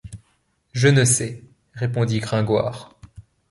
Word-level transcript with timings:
Je 0.73 0.87
ne 0.87 1.03
sais, 1.03 1.43
répondit 1.75 2.21
Gringoire. 2.21 2.95